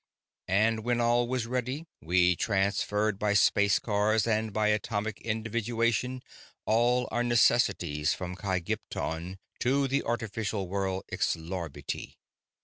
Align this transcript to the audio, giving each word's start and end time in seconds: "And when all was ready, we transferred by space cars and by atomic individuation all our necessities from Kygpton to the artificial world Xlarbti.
"And 0.47 0.83
when 0.83 0.99
all 0.99 1.27
was 1.27 1.45
ready, 1.45 1.85
we 2.01 2.35
transferred 2.35 3.19
by 3.19 3.35
space 3.35 3.77
cars 3.77 4.25
and 4.25 4.51
by 4.51 4.69
atomic 4.69 5.21
individuation 5.21 6.23
all 6.65 7.07
our 7.11 7.23
necessities 7.23 8.11
from 8.15 8.35
Kygpton 8.35 9.37
to 9.59 9.87
the 9.87 10.01
artificial 10.01 10.67
world 10.67 11.03
Xlarbti. 11.13 12.15